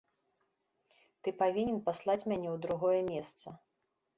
Ты 1.27 1.35
павінен 1.43 1.77
паслаць 1.91 2.17
мяне 2.31 2.49
ў 2.55 2.57
другое 2.67 2.99
месца. 3.15 3.47